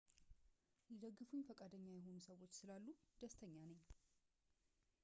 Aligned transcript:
ሊደግፉኝ 1.01 1.41
ፈቃደኛ 1.49 1.85
የሆኑ 1.97 2.17
ሰዎች 2.29 2.51
ስላሉ 2.61 2.85
ደስተኛ 3.21 3.53
ነኝ 3.69 3.81